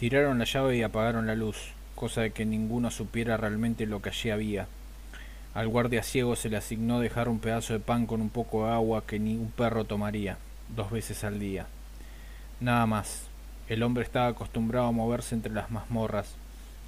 [0.00, 1.58] Tiraron la llave y apagaron la luz,
[1.94, 4.66] cosa de que ninguno supiera realmente lo que allí había.
[5.52, 8.72] Al guardia ciego se le asignó dejar un pedazo de pan con un poco de
[8.72, 10.38] agua que ni un perro tomaría,
[10.74, 11.66] dos veces al día.
[12.60, 13.24] Nada más.
[13.68, 16.34] El hombre estaba acostumbrado a moverse entre las mazmorras,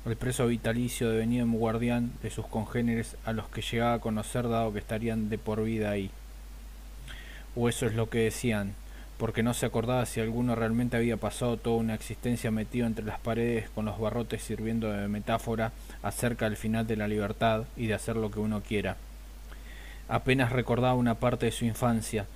[0.07, 4.49] el preso vitalicio devenido en guardián de sus congéneres a los que llegaba a conocer
[4.49, 6.11] dado que estarían de por vida ahí.
[7.57, 8.73] O eso es lo que decían,
[9.23, 13.21] porque no se acordaba si alguno realmente había pasado toda una existencia metido entre las
[13.21, 15.71] paredes con los barrotes sirviendo de metáfora
[16.03, 18.97] acerca del final de la libertad y de hacer lo que uno quiera.
[20.09, 22.27] Apenas recordaba una parte de su infancia,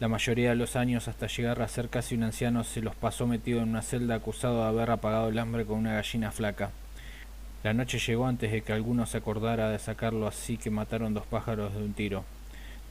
[0.00, 3.28] la mayoría de los años hasta llegar a ser casi un anciano se los pasó
[3.28, 6.72] metido en una celda acusado de haber apagado el hambre con una gallina flaca.
[7.62, 11.24] La noche llegó antes de que alguno se acordara de sacarlo así que mataron dos
[11.24, 12.24] pájaros de un tiro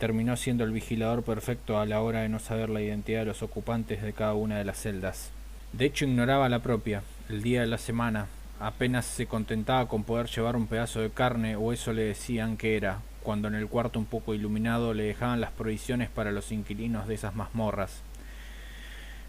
[0.01, 3.43] terminó siendo el vigilador perfecto a la hora de no saber la identidad de los
[3.43, 5.29] ocupantes de cada una de las celdas.
[5.73, 8.25] De hecho ignoraba la propia, el día de la semana,
[8.59, 12.77] apenas se contentaba con poder llevar un pedazo de carne o eso le decían que
[12.77, 17.07] era, cuando en el cuarto un poco iluminado le dejaban las provisiones para los inquilinos
[17.07, 18.01] de esas mazmorras.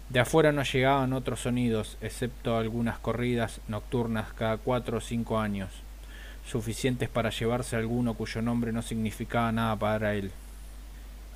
[0.09, 5.69] De afuera no llegaban otros sonidos, excepto algunas corridas nocturnas cada cuatro o cinco años,
[6.47, 10.31] suficientes para llevarse a alguno cuyo nombre no significaba nada para él.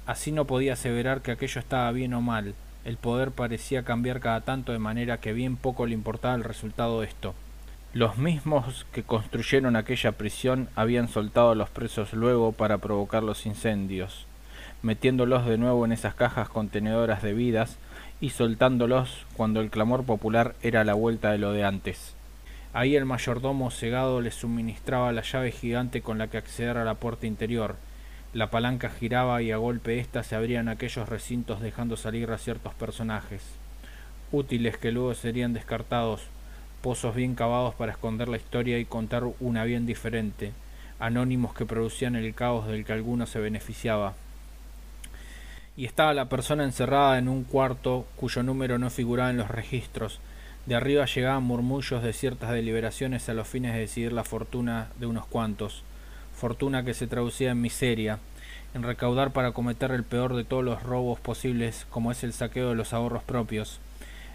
[0.08, 2.56] Así no podía aseverar que aquello estaba bien o mal,
[2.86, 7.02] el poder parecía cambiar cada tanto de manera que bien poco le importaba el resultado
[7.02, 7.36] de esto.
[7.94, 13.46] Los mismos que construyeron aquella prisión habían soltado a los presos luego para provocar los
[13.46, 14.26] incendios,
[14.82, 17.76] metiéndolos de nuevo en esas cajas contenedoras de vidas
[18.22, 22.14] y soltándolos cuando el clamor popular era la vuelta de lo de antes.
[22.72, 26.96] Ahí el mayordomo cegado les suministraba la llave gigante con la que acceder a la
[26.96, 27.76] puerta interior,
[28.38, 32.72] la palanca giraba y a golpe ésta se abrían aquellos recintos dejando salir a ciertos
[32.76, 33.42] personajes,
[34.32, 36.22] útiles que luego serían descartados,
[36.84, 40.52] pozos bien cavados para esconder la historia y contar una bien diferente,
[41.00, 44.14] anónimos que producían el caos del que alguno se beneficiaba.
[45.76, 50.20] Y estaba la persona encerrada en un cuarto cuyo número no figuraba en los registros.
[50.68, 55.08] De arriba llegaban murmullos de ciertas deliberaciones a los fines de decidir la fortuna de
[55.08, 55.82] unos cuantos
[56.38, 58.20] fortuna que se traducía en miseria,
[58.74, 62.70] en recaudar para cometer el peor de todos los robos posibles, como es el saqueo
[62.70, 63.80] de los ahorros propios.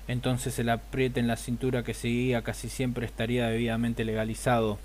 [0.08, 4.78] Entonces el apriete en la cintura que seguía casi siempre estaría debidamente legalizado.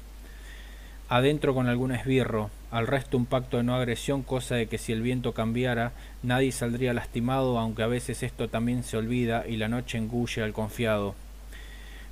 [1.09, 4.91] Adentro con algún esbirro, al resto un pacto de no agresión, cosa de que si
[4.91, 9.69] el viento cambiara, nadie saldría lastimado, aunque a veces esto también se olvida y la
[9.69, 11.15] noche engulle al confiado.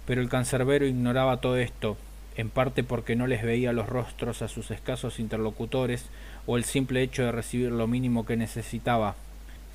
[0.08, 1.98] Pero el cancerbero ignoraba todo esto,
[2.38, 6.06] en parte porque no les veía los rostros a sus escasos interlocutores
[6.46, 9.16] o el simple hecho de recibir lo mínimo que necesitaba.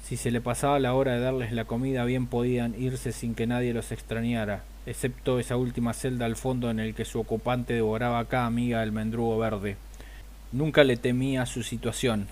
[0.03, 3.47] Si se le pasaba la hora de darles la comida bien podían irse sin que
[3.47, 8.25] nadie los extrañara, excepto esa última celda al fondo en el que su ocupante devoraba
[8.26, 9.77] cada amiga del mendrugo verde.
[10.53, 12.27] Nunca le temía su situación.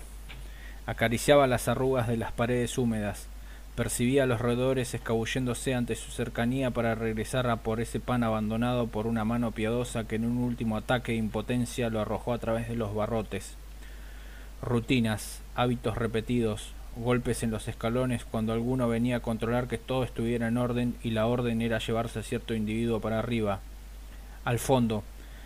[0.85, 3.27] Acariciaba las arrugas de las paredes húmedas,
[3.79, 8.87] Percibía a los roedores escabulléndose ante su cercanía para regresar a por ese pan abandonado
[8.87, 12.67] por una mano piadosa que en un último ataque de impotencia lo arrojó a través
[12.67, 13.55] de los barrotes.
[14.61, 20.49] Rutinas, hábitos repetidos, golpes en los escalones cuando alguno venía a controlar que todo estuviera
[20.49, 23.61] en orden y la orden era llevarse a cierto individuo para arriba.
[24.43, 25.05] Al fondo,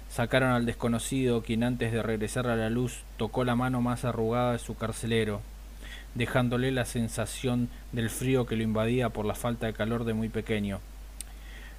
[0.09, 4.53] sacaron al desconocido quien antes de regresar a la luz tocó la mano más arrugada
[4.53, 5.41] de su carcelero,
[6.15, 10.29] dejándole la sensación del frío que lo invadía por la falta de calor de muy
[10.29, 10.79] pequeño.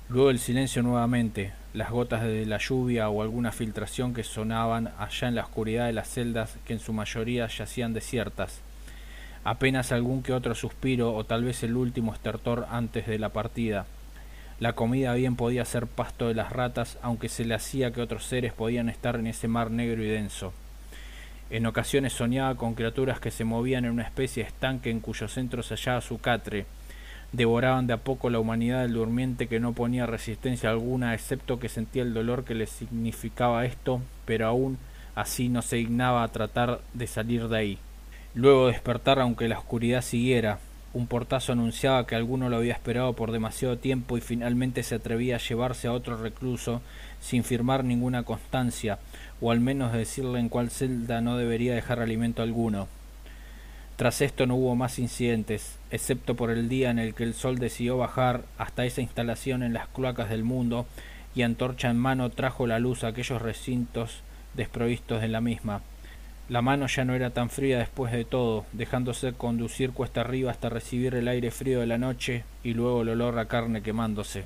[0.08, 5.28] Luego el silencio nuevamente, las gotas de la lluvia o alguna filtración que sonaban allá
[5.28, 8.60] en la oscuridad de las celdas que en su mayoría yacían desiertas.
[9.44, 13.86] Apenas algún que otro suspiro o tal vez el último estertor antes de la partida.
[14.60, 18.24] La comida bien podía ser pasto de las ratas, aunque se le hacía que otros
[18.24, 20.52] seres podían estar en ese mar negro y denso.
[21.50, 25.28] En ocasiones soñaba con criaturas que se movían en una especie de estanque en cuyo
[25.28, 26.66] centro se hallaba su catre.
[27.32, 31.68] Devoraban de a poco la humanidad del durmiente que no ponía resistencia alguna, excepto que
[31.68, 34.78] sentía el dolor que le significaba esto, pero aún
[35.14, 37.78] así no se dignaba a tratar de salir de ahí.
[38.34, 40.58] Luego despertar aunque la oscuridad siguiera.
[40.94, 45.34] Un portazo anunciaba que alguno lo había esperado por demasiado tiempo y finalmente se atrevía
[45.34, 46.82] a llevarse a otro recluso
[47.20, 49.00] sin firmar ninguna constancia,
[49.40, 52.86] o al menos decirle en cuál celda no debería dejar alimento alguno.
[53.96, 57.58] Tras esto no hubo más incidentes, excepto por el día en el que el sol
[57.58, 60.86] decidió bajar hasta esa instalación en las cloacas del mundo
[61.34, 64.20] y antorcha en mano trajo la luz a aquellos recintos
[64.54, 65.80] desprovistos de la misma.
[66.48, 70.68] La mano ya no era tan fría después de todo, dejándose conducir cuesta arriba hasta
[70.68, 74.44] recibir el aire frío de la noche y luego el olor a carne quemándose.